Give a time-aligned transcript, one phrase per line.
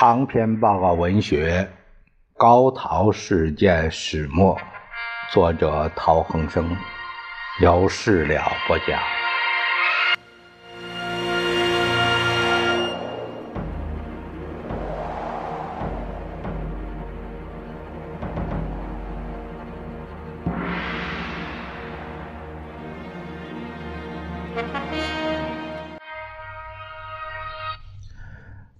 [0.00, 1.68] 长篇报告文学
[2.38, 4.56] 《高陶事件始末》，
[5.30, 6.74] 作者陶恒生，
[7.60, 8.98] 由事了不讲。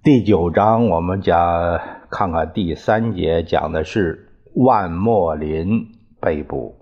[0.03, 1.79] 第九章，我们讲
[2.09, 6.77] 看看第三节，讲的是万莫林被捕。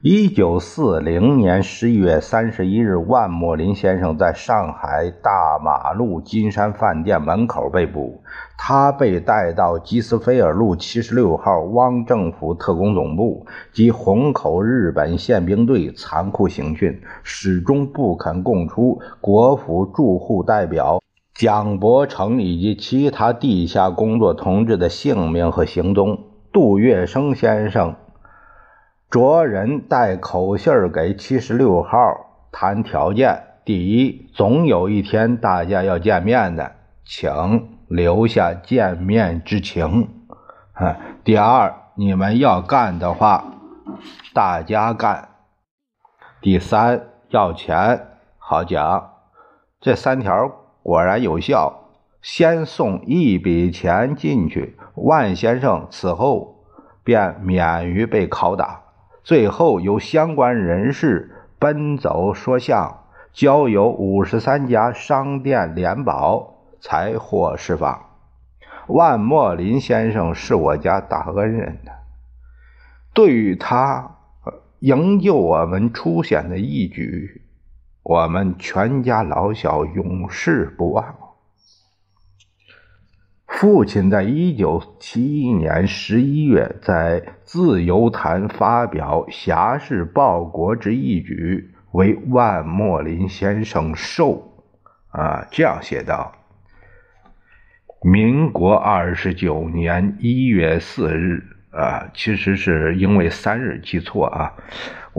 [0.00, 8.22] 一九四零年十一月三十一日，万莫林先生在上海大马路金山饭店门口被捕。
[8.56, 21.02] 他被带到吉斯菲尔路七十六号汪政府特工总部及虹口日本宪兵队残酷刑讯，始终不肯供出国府驻沪代表。
[21.38, 26.24] 蒋伯成以及其他地下工作同志的姓名和行踪。
[26.52, 27.94] 杜月笙先生
[29.08, 36.72] 着人带口信给七十六号谈条件：第一，总有一天大家要见面的，
[37.04, 37.30] 请
[37.86, 40.08] 留下见面之情。
[40.72, 43.44] 啊，第二，你们要干的话，
[44.34, 45.28] 大家干。
[46.40, 49.12] 第三，要钱好讲。
[49.80, 50.57] 这三条。
[50.88, 51.90] 果然有效，
[52.22, 56.64] 先送一笔钱进去，万先生此后
[57.04, 58.80] 便免于被拷打。
[59.22, 63.00] 最后由相关人士奔走说相，
[63.34, 68.06] 交由五十三家商店联保，才获释放。
[68.86, 71.92] 万莫林先生是我家大恩人呢，
[73.12, 74.16] 对于他
[74.78, 77.42] 营救我们出险的一举。
[78.08, 81.14] 我们全家老小永世不忘。
[83.46, 94.64] 父亲在一九七一年十一月在《自由谈》发表侠士报国之义举，为万莫林先生寿。
[95.10, 96.32] 啊，这样写道：
[98.02, 104.54] 民国二十九年一月四日，啊，其实是因为三日记错啊。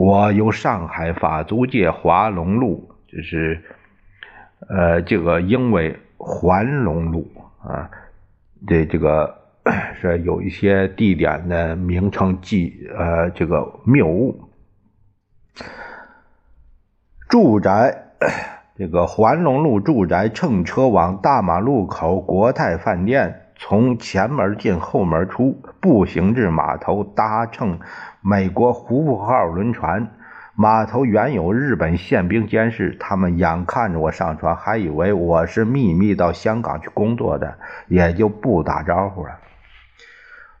[0.00, 3.62] 我由上海法租界华龙路，就是，
[4.66, 7.30] 呃，这个因为环龙路
[7.62, 7.90] 啊，
[8.66, 9.42] 这这个
[10.00, 14.48] 是有一些地点的名称记，呃，这个谬误。
[17.28, 17.94] 住宅，
[18.78, 27.78] 这个环龙路住宅，乘车往大马路口国泰饭店，从前门进，后门出，步行至码头，搭乘。
[28.22, 30.08] 美国胡福号轮船
[30.54, 39.32] 码头原有日本宪兵监视，他们眼看着我上船，还以为我是秘密到香港去工作的，也就不打招呼了。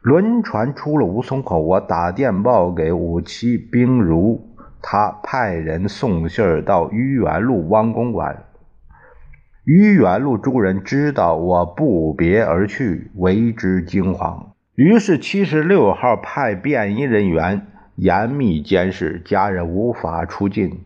[0.02, 4.46] 轮船出了吴淞口，我打电报给五七兵如，
[4.82, 8.44] 他派人送信到愚园路汪公馆。
[9.64, 14.46] 愚园路诸人知道我不别而去，为之惊惶。
[14.74, 17.66] 于是，七十六号派便衣人员
[17.96, 20.80] 严密监视，家人无法出境。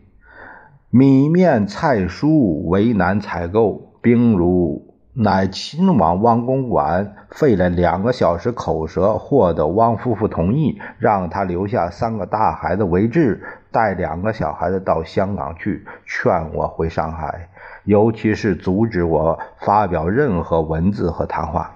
[0.89, 13.41] 米面菜蔬为难采购，兵如乃亲往汪公馆，费了两个小时口舌，获得汪夫妇同意，让他留下三个大孩子为质，
[13.71, 17.47] 带两个小孩子到香港去，劝我回上海，
[17.85, 21.71] 尤其是阻止我发表任何文字和谈话。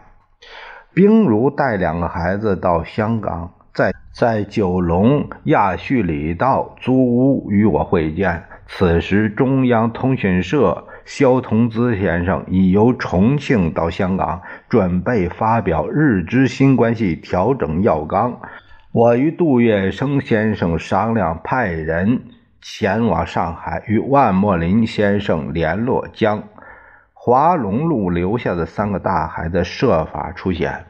[0.93, 8.43] 冰如带两个孩子到香港，在在九龙亚叙里道租屋与我会见。
[8.67, 18.39] 此时，中央通讯社萧同资先生已由重庆到香港，准备发表日之新关系调整要纲。
[18.91, 22.21] 我与杜月笙先生商量，派人
[22.61, 26.43] 前往上海，与万莫林先生联络，将。
[27.21, 30.85] 华龙路留下的三个大孩子设法出现。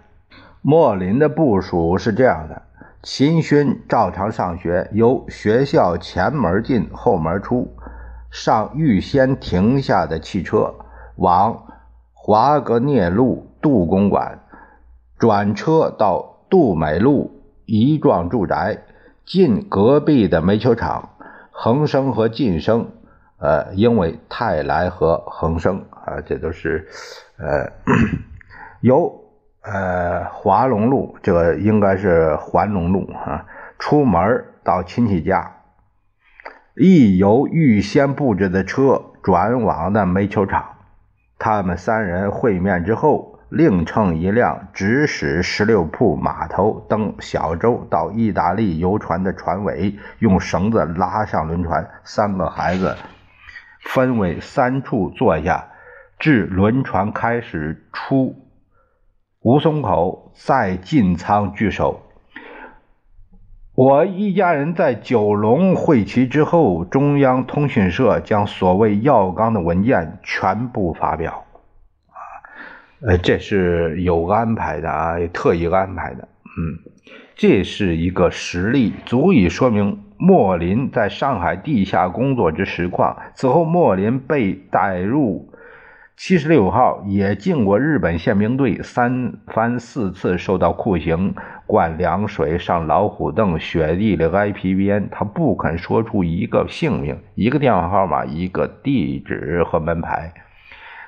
[0.61, 2.61] 莫林的部署是这样的：
[3.01, 7.73] 秦勋照常上学，由学校前门进，后门出，
[8.29, 10.75] 上预先停下的汽车，
[11.15, 11.65] 往
[12.13, 14.39] 华格涅路杜公馆，
[15.17, 18.83] 转车到杜美路一幢住宅，
[19.25, 21.09] 进隔壁的煤球厂，
[21.61, 22.91] 恒生和晋生。
[23.37, 26.87] 呃，因为泰来和恒生啊，这都是，
[27.37, 27.71] 呃，
[28.81, 29.23] 由
[29.61, 33.45] 呃华龙路，这个应该是环龙路啊，
[33.77, 35.53] 出门到亲戚家，
[36.75, 40.75] 亦由预先布置的车转往的煤球厂。
[41.37, 51.89] 他们三人会面之后，另乘一辆只驶十六铺码头登小舟到意大利游船的船尾，用绳子拉上轮船。
[52.03, 52.95] 三个孩子
[53.81, 55.69] 分为三处坐下，
[56.19, 58.35] 至轮船开始出
[59.41, 62.01] 吴淞口，再进舱聚首。
[63.73, 71.45] 我一家人在九龙会齐之后，中央通讯社将所谓要纲的文件全部发表。
[73.01, 76.27] 呃，这是有安排的啊，特意安排的。
[76.57, 76.79] 嗯，
[77.35, 83.15] 这是一个实例，足以说明莫林在上海地下工作之实况。
[83.33, 85.49] 此后，莫林被带入
[86.17, 91.33] 七十六号，也进过日本宪兵队，三番四次受到酷刑，
[91.65, 95.07] 灌凉水，上老虎凳，雪地里挨皮鞭。
[95.09, 100.33] 他不肯说出一个姓名、一个电话号码、一个地址和门牌。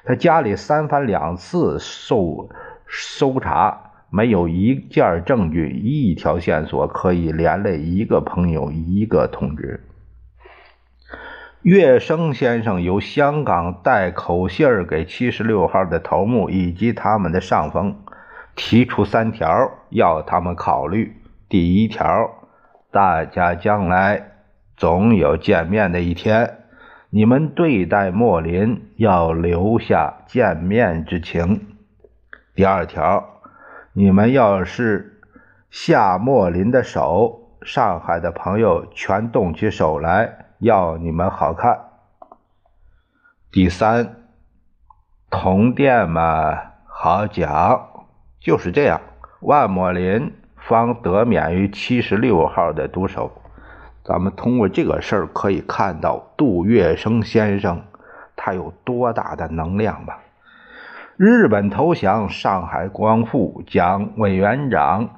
[0.03, 2.49] 他家里三番两次受
[2.87, 9.85] 搜查，没有一件证据、一条线索可以连累一个朋友、一个同志。
[11.61, 17.95] 岳生先生由香港带口信儿给七十六号的头目以及他们的上峰，
[18.55, 21.15] 提出三条要他们考虑：
[21.47, 22.07] 第一条，
[22.89, 24.31] 大家将来
[24.75, 26.60] 总有见面的一天。
[27.13, 31.75] 你们对待莫林要留下见面之情。
[32.55, 33.41] 第二条，
[33.91, 35.19] 你们要是
[35.69, 41.77] 下莫林的手，上海的朋友全动起手来，要你们好看。
[43.51, 44.15] 第三，
[45.29, 48.05] 同店嘛好讲，
[48.39, 49.01] 就是这样，
[49.41, 53.40] 万莫林方得免于七十六号的毒手。
[54.03, 57.83] 咱们通过这个事儿可以看到杜月笙先生
[58.35, 60.19] 他有多大的能量吧？
[61.17, 65.09] 日本投降，上海光复，蒋委员长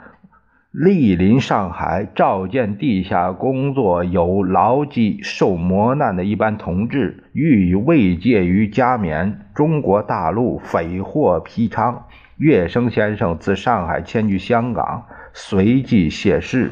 [0.74, 9.48] 莅临上海，召见地下工作有牢记受磨难的一般同志，予以慰藉与加冕。
[9.54, 12.00] 中国大陆匪祸披猖，
[12.38, 16.72] 月笙先生自上海迁居香港，随即谢世。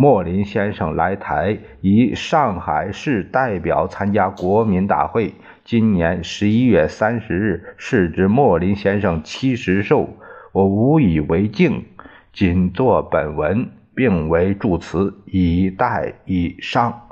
[0.00, 5.34] 莫林先生来台，以上海市代表参加国民大会。
[5.64, 10.10] 今年十一月三十日是指莫林先生七十寿，
[10.52, 11.84] 我无以为敬，
[12.32, 17.08] 仅作本文，并为祝词，以待以上。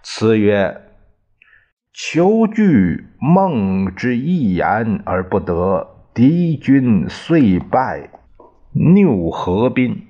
[0.00, 0.82] 词曰：
[1.92, 8.10] 求据梦之一言而不得，敌军遂败，
[8.74, 10.06] 拗河滨。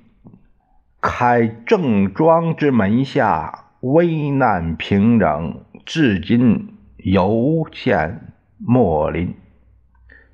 [1.00, 9.34] 开正庄之门下，危难平整，至今犹见莫林。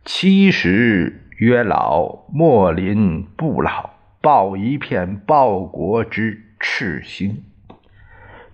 [0.05, 3.91] 七十曰老，莫林不老，
[4.21, 7.45] 抱一片报国之赤心。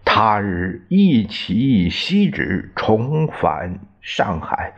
[0.04, 4.74] 他日一骑西止，重返上海，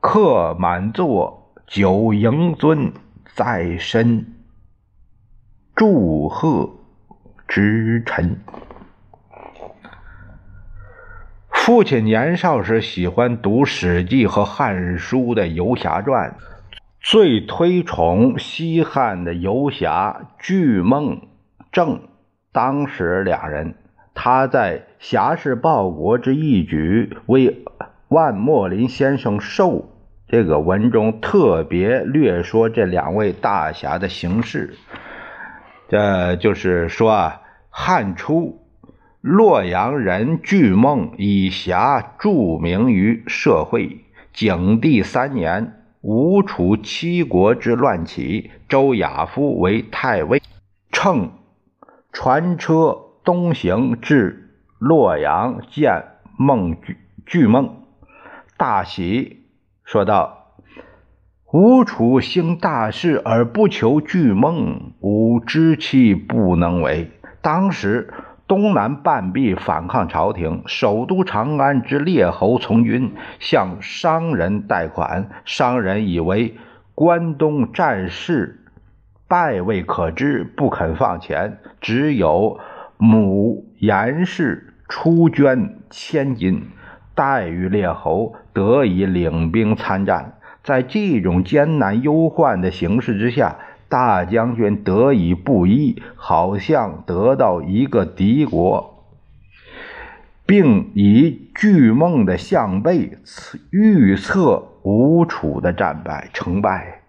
[0.00, 2.92] 客满座，酒迎尊，
[3.34, 4.34] 在身。
[5.78, 6.68] 祝贺
[7.46, 8.36] 之臣。
[11.50, 16.34] 父亲年少时喜欢读《史记》和《汉书》的游侠传，
[17.00, 21.28] 最推崇西汉的游侠巨梦
[21.70, 22.00] 正。
[22.50, 23.76] 当时两人，
[24.14, 27.62] 他在侠士报国之一举为
[28.08, 29.88] 万莫林先生寿
[30.26, 34.74] 这个文中特别略说这两位大侠的行事。
[35.88, 37.40] 这就是说啊，
[37.70, 38.60] 汉初
[39.22, 44.04] 洛阳人巨梦以侠著名于社会。
[44.34, 50.42] 景帝三年，吴楚七国之乱起，周亚夫为太尉，
[50.92, 51.30] 乘
[52.12, 56.04] 船车东行至洛阳，见
[56.36, 57.82] 梦巨巨梦，
[58.56, 59.46] 大喜，
[59.84, 60.47] 说道。
[61.50, 67.10] 吴楚兴大事而不求巨梦，吾知其不能为。
[67.40, 68.12] 当时
[68.46, 76.54] 东南半壁反抗朝廷，首都长安之列侯从军向商人贷款，商人以为
[76.94, 78.66] 关东战事
[79.26, 82.60] 败未可知，不肯放钱，只有
[82.98, 86.66] 母严氏出捐千金，
[87.14, 90.34] 待遇列侯，得以领兵参战。
[90.68, 93.56] 在这种艰难忧患的形势之下，
[93.88, 99.06] 大将军得以布衣，好像得到一个敌国，
[100.44, 103.16] 并以巨梦的象背
[103.70, 107.00] 预测吴楚的战败成败。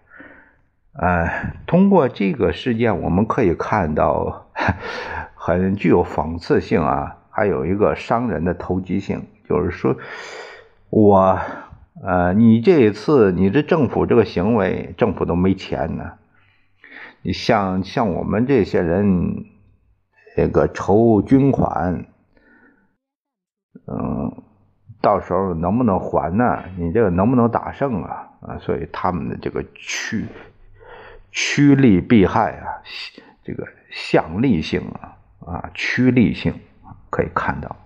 [0.94, 4.46] 呃，通过这个事件，我们可以看到
[5.34, 9.96] 很具有讽刺性啊，还有一个商人的投机性，就是说，
[10.88, 11.38] 我，
[12.02, 16.12] 呃，你这一次你这政府这个行为，政府都没钱呢，
[17.22, 19.44] 你像像我们这些人，
[20.36, 22.06] 这个筹军款，
[23.86, 24.42] 嗯，
[25.02, 26.64] 到时候能不能还呢？
[26.78, 28.28] 你这个能不能打胜啊？
[28.40, 30.26] 啊，所以他们的这个趋。
[31.32, 32.82] 趋利避害啊，
[33.44, 35.16] 这个向利性啊，
[35.46, 36.52] 啊，趋利性
[37.08, 37.76] 可以看到。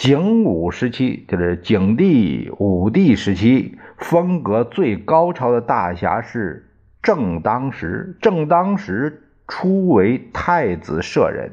[0.00, 6.70] 景武时期就是景帝、武帝时期，风格最高超的大侠是
[7.02, 8.16] 正当时。
[8.22, 11.52] 正当时初为太子舍人，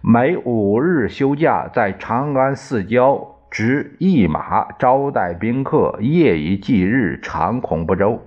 [0.00, 8.20] 每五日休假，在长安四郊执一马招待宾客，夜以继日，常恐不周。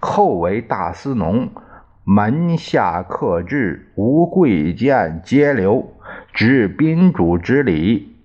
[0.00, 1.50] 后为大司农，
[2.02, 5.86] 门下客至，无贵贱皆留，
[6.32, 8.15] 执宾主之礼。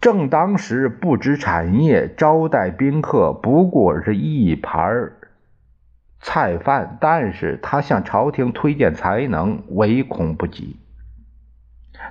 [0.00, 5.12] 正当时不知产业，招待宾客不过是一盘
[6.20, 10.76] 菜饭，但是他向朝廷推荐才能，唯恐不及。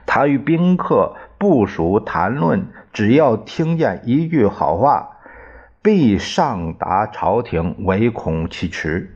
[0.06, 5.14] 他与宾客部属谈论，只要听见一句好话。
[5.82, 9.16] 必上达朝廷，唯恐其迟。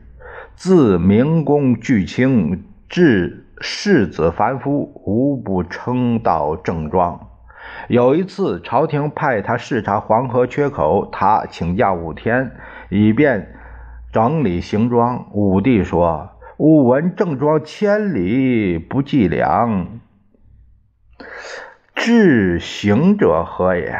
[0.54, 7.28] 自明公巨卿至世子凡夫，无不称道正庄。
[7.88, 12.52] 有一次，朝廷派他视察黄河缺口，他请假五天，
[12.88, 13.54] 以便
[14.12, 15.26] 整理行装。
[15.32, 20.00] 武帝说：“吾闻郑庄千里不计量，
[21.94, 23.98] 至行者何也？”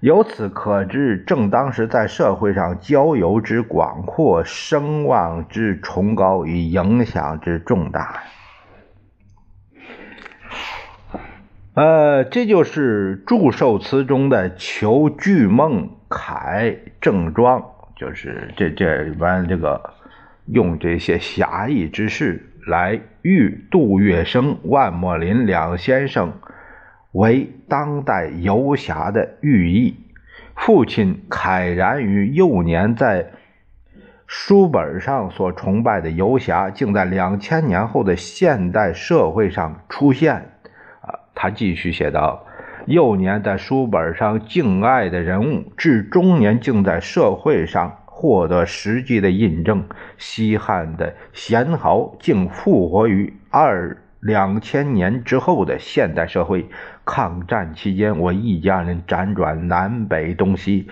[0.00, 8.20] 由此可知，正当时在社会上交游之广阔、声望之崇高与影响之重大。
[11.74, 17.64] 呃，这就是祝寿词中的“求巨梦凯正庄”，
[17.96, 19.94] 就是这这里边这个
[20.46, 26.34] 用这些侠义之事来喻杜月笙、万墨林两先生。
[27.12, 29.96] 为当代游侠的寓意。
[30.54, 33.32] 父亲慨然于幼年在
[34.26, 40.51] 书本上所崇拜的游侠，竟在两千年后的现代社会上出现。
[41.34, 42.46] 他继续写道：
[42.86, 49.84] 幼年在书本上敬爱的人物，至中年竟在社会上获得实际的印证。
[50.18, 53.98] 西汉的贤豪，竟复活于二。
[54.24, 56.66] 两千年之后的现代社会，
[57.04, 60.88] 抗战期间，我一家人辗转南北东西，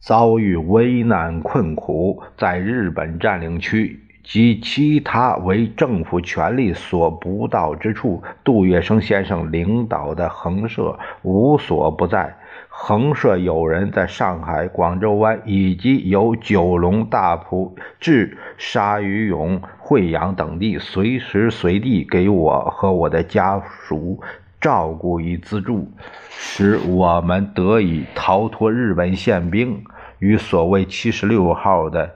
[0.00, 12.36] 遭遇危难困苦，在日本占领区及其他为政府权力所不到之处，杜月笙先生领导的横社无所不在。
[12.68, 24.20] 横社友人在上海、广州湾以及由九龙、大埔至鲨鱼涌、惠阳等地，随时随地给我和我的家属
[24.60, 25.86] 照顾与资助，
[26.30, 29.84] 使我们得以逃脱日本宪兵
[30.18, 32.14] 与所谓七十六号的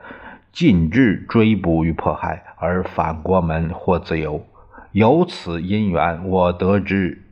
[0.57, 4.47] 禁制追捕与迫害，而返国门获自由。
[4.93, 7.23] 由此因缘，我得知。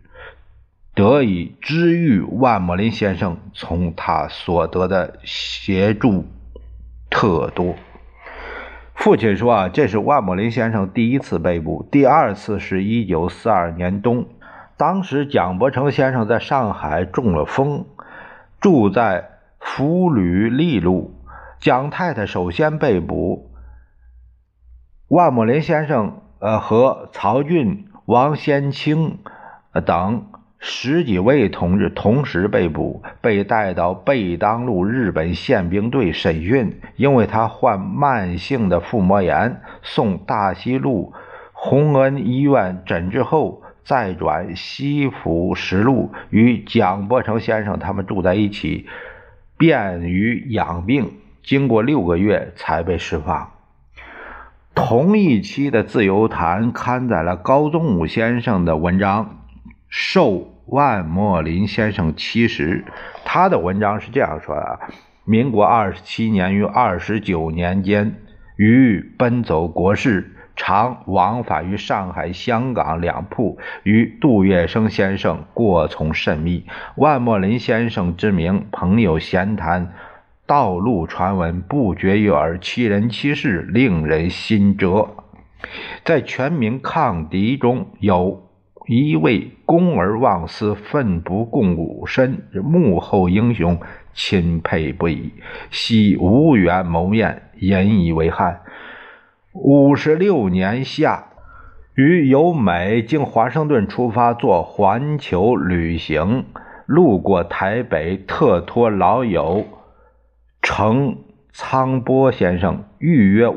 [0.94, 6.26] 得以知遇万木林先生，从他所得的协助
[7.08, 7.76] 特多。
[8.94, 14.26] 父亲说：“啊，这是万木林先生第一次被捕，第二次是一九四二年冬，
[14.76, 17.86] 当时蒋伯成先生在上海中了风，
[18.60, 21.14] 住在福履利路。
[21.64, 23.50] 蒋太太首先被捕，
[25.08, 29.16] 万木林先生呃和曹俊、王先清
[29.86, 30.26] 等。”
[30.60, 36.80] 十几位同志同时被捕，被带到贝当路日本宪兵队审讯。
[36.96, 41.14] 因为他患慢性的腹膜炎，送大西路
[41.54, 48.86] 洪恩医院诊治后，再转西府实路，与蒋伯成先生他们住在一起，
[49.56, 51.10] 便于养病。
[51.44, 53.52] 经过六个月才被释放。
[54.74, 59.38] 同一期的《自由谈》刊载了高宗武先生的文章，
[59.88, 60.50] 受。
[60.66, 62.86] 万墨林先生七十，
[63.22, 64.80] 他的文章是这样说的：
[65.26, 68.14] 民国二十七年与二十九年间，
[68.56, 76.64] 于奔走国事，常往返于上海、香港两铺，与杜月笙先生过从甚密。
[76.96, 79.92] 万墨林先生之名，朋友闲谈，
[80.46, 85.08] 道路传闻不绝于耳，其人其事令人心折。
[86.04, 88.42] 在全民抗敌中，有
[88.86, 93.80] 一位公而忘私、奋不顾身幕后英雄，
[94.12, 95.32] 钦佩不已。
[95.70, 98.60] 惜无缘谋面，引以为憾。
[99.54, 101.28] 五十六年夏，
[101.94, 106.44] 于由美经华盛顿出发，做环球旅行，
[106.84, 109.64] 路过台北，特托老友。
[110.64, 111.18] 程
[111.52, 113.54] 苍波先生预约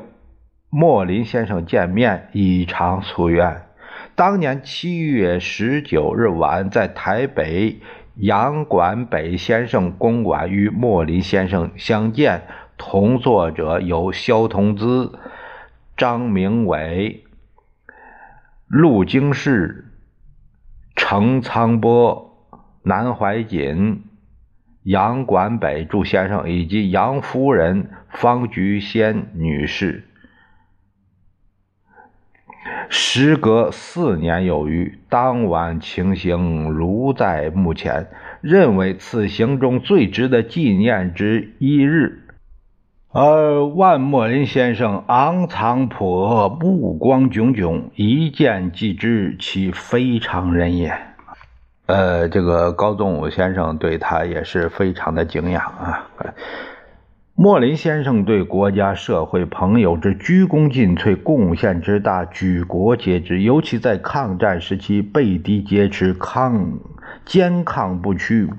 [0.69, 3.61] 莫林先生见面，以偿夙愿。
[4.13, 7.79] 当年七月十九日晚，在台北
[8.15, 12.41] 杨馆北先生公馆与莫林先生相见，
[12.77, 15.17] 同作者有萧同资、
[15.95, 17.23] 张明伟、
[18.67, 19.93] 陆经世、
[20.93, 22.49] 程苍波、
[22.83, 24.03] 南怀瑾。
[24.87, 30.05] 杨管北祝先生以及杨夫人方菊仙女士，
[32.87, 38.07] 时隔四年有余，当晚情形如在目前，
[38.39, 42.23] 认为此行中最值得纪念之一日。
[43.09, 51.06] 而万莫林先生昂藏颇目光炯炯，一见即知其非常人也。
[51.87, 56.09] 呃，这个高宗武先生对他也是非常的敬仰啊。
[57.33, 63.41] 莫林先生对国家、社会、朋友之鞠躬尽瘁，贡献之大，举国皆知。
[63.41, 66.79] 尤其在抗战时期，被敌劫持，抗
[67.25, 68.49] 坚抗不屈，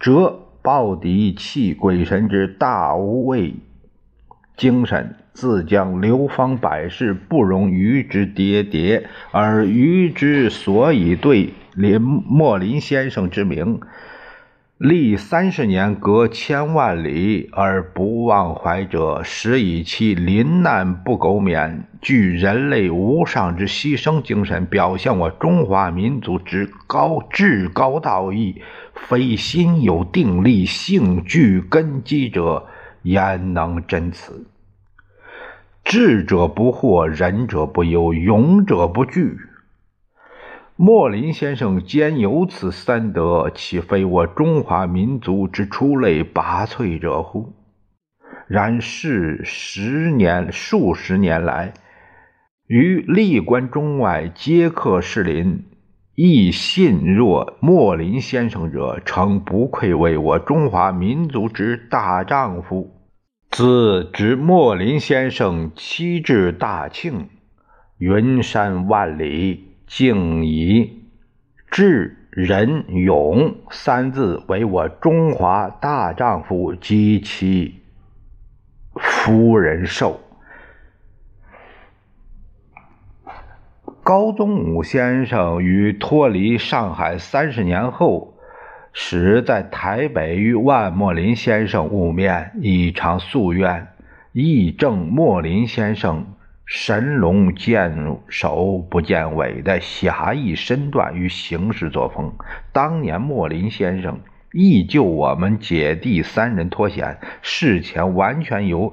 [0.00, 3.54] 折报敌弃鬼神之大无畏
[4.56, 9.04] 精神，自将流芳百世，不容与之喋喋。
[9.30, 11.54] 而与之所以对。
[11.76, 13.80] 林莫林先生之名，
[14.78, 28.62] 历三十年，隔千万里而不忘怀者，实以其临难不苟免、具人类无上之牺牲精神，表现我中华民族之高至高道义。
[28.94, 32.66] 非心有定力、性具根基者，
[33.02, 34.46] 焉能真此？
[35.84, 39.36] 智者不惑，仁者不忧，勇者不惧。
[40.78, 47.54] 莫林先生兼有此三德，岂非我中华民族之出类拔萃者乎？
[48.46, 51.72] 然是十年、数十年来，
[52.66, 55.64] 于历官中外皆克士林，
[56.14, 62.92] 亦信若莫林先生者，诚不愧为我中华民族之大丈夫。
[63.50, 67.30] 自知莫林先生七至大庆，
[67.96, 69.65] 云山万里。
[69.86, 71.04] 竟以
[71.70, 77.82] 智仁勇三字为我中华大丈夫及其
[78.94, 80.20] 夫人寿。
[84.02, 88.36] 高宗武先生于脱离上海三十年后，
[88.92, 93.88] 时在台北与万墨林先生晤面，以偿夙愿，
[94.32, 96.35] 义正莫林先生。
[96.66, 102.32] 神龙见首不见尾的侠义身段与行事作风，
[102.72, 104.18] 当年莫林先生
[104.52, 108.92] 亦救我们姐弟三人脱险，事前完全由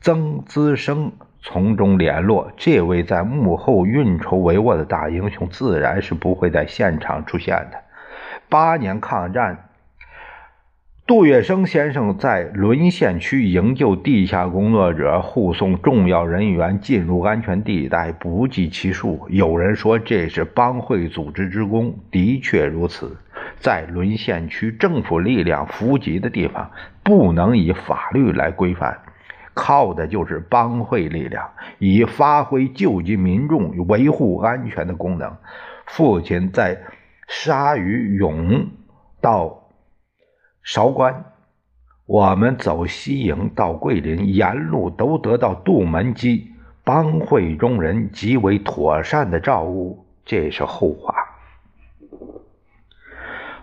[0.00, 2.50] 曾资生从中联络。
[2.56, 7.78] 这位在幕后运筹帷幄的大英雄，自然是不会在现场出现的。
[8.48, 9.68] 八年抗战。
[11.04, 19.26] 杜月笙先生在沦陷区营救地下工作者，护送重要人员进入安全地带，不计其数。
[19.28, 23.16] 有人说这是帮会组织之功，的确如此。
[23.56, 26.70] 在沦陷区，政府力量伏击的地方，
[27.02, 28.96] 不能以法律来规范，
[29.54, 35.36] 靠的就是帮会力量，以发挥救济民众、维护安全的功能。
[35.84, 36.80] 父亲在
[37.26, 38.68] 鲨鱼涌
[39.20, 39.61] 到。
[40.62, 41.24] 韶关，
[42.06, 46.52] 我们走西营到桂林，沿路都得到杜门基
[46.84, 51.14] 帮会中人极为妥善的照顾，这是后话。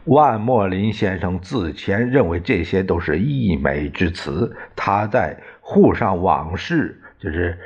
[0.05, 4.55] 万莫林先生自谦认为这些都是溢美之词。
[4.75, 7.57] 他在《沪上往事》，就是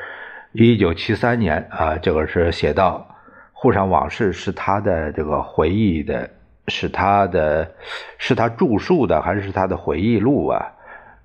[0.52, 3.08] 一九七三年啊，这个是写到
[3.54, 6.30] 《沪上往事》，是他的这个回忆的。
[6.68, 7.72] 是他的，
[8.18, 10.72] 是他著述的，还是他的回忆录啊？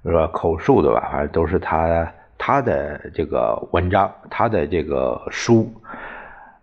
[0.05, 0.27] 是吧？
[0.29, 1.09] 口述的吧？
[1.13, 5.73] 反正都是他他的这个文章，他的这个书。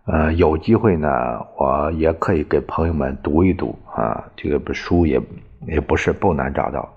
[0.06, 1.08] 呃，有机会呢，
[1.56, 4.24] 我也可以给朋友们读一读啊。
[4.36, 5.20] 这个书也
[5.66, 6.88] 也不是不难找到。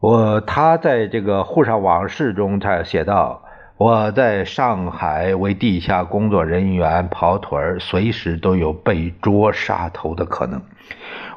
[0.00, 3.42] 我他在这个《沪上往事》中他写道
[3.78, 10.60] ：“我在上海为地下工作人员跑腿儿，随时都有被捉杀头的可能。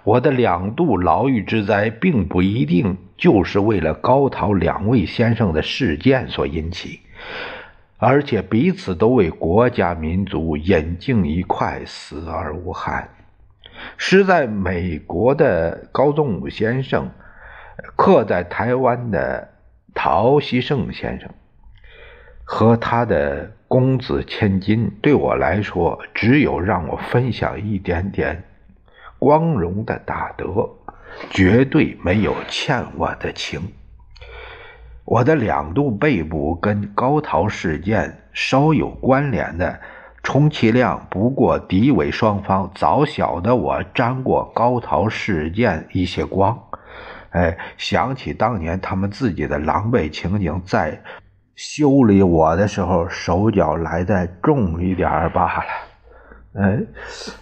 [0.04, 7.01] 我的两度牢狱之灾，并不一定就是为了高陶两位先生的事件所引起，
[7.99, 13.08] 而且彼此都为国家民族引颈一块，死而无憾。
[13.97, 17.08] 是在美国的高宗武先生。”
[17.95, 19.49] 刻在台湾的
[19.93, 21.30] 陶希圣先生
[22.43, 28.43] 和他的公子千金，对我来说，只有让我分享一点点
[29.17, 30.69] 光荣的大德，
[31.30, 33.62] 绝对没有欠我的情。
[35.06, 39.80] 我的两度被捕跟高陶事件稍有关联的，
[40.23, 46.58] 充其量不过敌伪双方早晓得我沾过高陶事件一些光。
[47.32, 51.01] 哎，想起当年他们自己的狼狈情景，在
[51.63, 55.63] 修理我的时候，手脚来得重一点罢了。
[56.56, 56.80] 哎，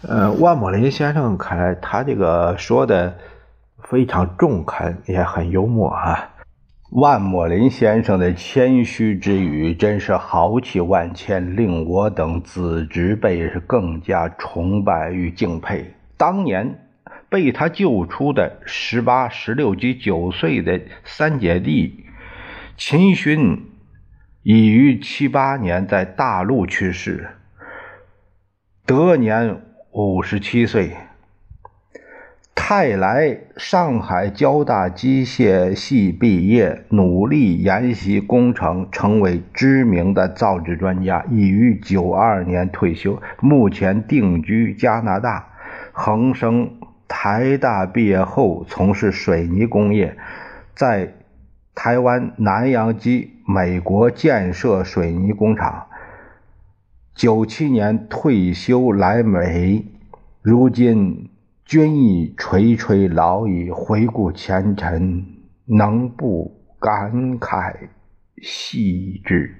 [0.05, 3.17] 呃，万木林先生看来他这个说的
[3.84, 6.32] 非常中肯，也很幽默啊。
[6.91, 15.93] 万木林先生的谦虚之语真是豪气万千，令我等子侄辈是更加崇拜与敬佩。
[16.17, 16.86] 当年。
[17.32, 22.05] 被他救出的十八、十六及九岁的三姐弟
[22.75, 23.68] 秦勋，
[24.43, 27.28] 已于七八年在大陆去世，
[28.86, 30.91] 得年五十七岁。
[32.56, 45.49] 泰来上海交大机械系毕业，努力研习工程，成为知名的造纸专家，已于九二年退休，目前定居加拿大，
[45.91, 46.71] 恒生。
[47.12, 50.15] 台大毕业后从事水泥工业，
[50.75, 51.15] 在
[51.81, 55.87] 台湾南洋及美国建设水泥工厂。
[57.15, 59.85] 九七年退休来美，
[60.41, 61.29] 如今
[61.63, 63.71] 均已垂垂老矣。
[63.71, 65.25] 回顾前尘，
[65.63, 67.73] 能不感慨
[68.41, 69.55] 细致？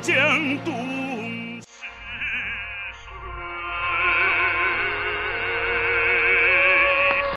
[0.00, 0.99] 江都。